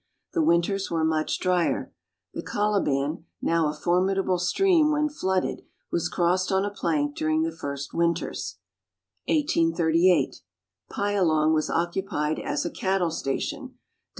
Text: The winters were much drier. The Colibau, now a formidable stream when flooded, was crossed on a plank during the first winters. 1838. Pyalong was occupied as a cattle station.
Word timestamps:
The 0.33 0.41
winters 0.41 0.89
were 0.89 1.03
much 1.03 1.37
drier. 1.37 1.93
The 2.33 2.41
Colibau, 2.41 3.23
now 3.39 3.67
a 3.69 3.73
formidable 3.75 4.39
stream 4.39 4.89
when 4.91 5.09
flooded, 5.09 5.61
was 5.91 6.09
crossed 6.09 6.51
on 6.51 6.65
a 6.65 6.71
plank 6.71 7.15
during 7.15 7.43
the 7.43 7.51
first 7.51 7.93
winters. 7.93 8.57
1838. 9.27 10.41
Pyalong 10.89 11.53
was 11.53 11.69
occupied 11.69 12.39
as 12.39 12.65
a 12.65 12.71
cattle 12.71 13.11
station. 13.11 13.77